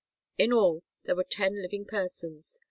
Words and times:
In 0.39 0.51
all, 0.51 0.81
there 1.03 1.15
were 1.15 1.23
ten 1.23 1.61
living 1.61 1.85
persons. 1.85 2.59